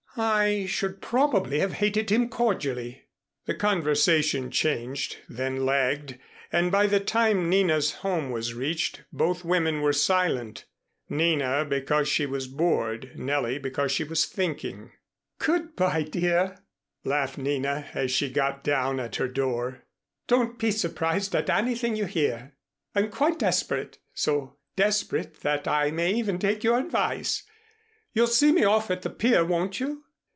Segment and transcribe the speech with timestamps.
[0.17, 3.05] "I should probably have hated him cordially."
[3.45, 6.19] The conversation changed, then lagged,
[6.51, 10.65] and by the time Nina's home was reached both women were silent,
[11.07, 14.91] Nina because she was bored, Nellie because she was thinking.
[15.39, 16.57] "Good by, dear,"
[17.05, 19.85] laughed Nina, as she got down at her door.
[20.27, 22.51] "Don't be surprised at anything you hear.
[22.93, 27.43] I'm quite desperate, so desperate that I may even take your advice.
[28.13, 30.03] You'll see me off at the pier, won't you?"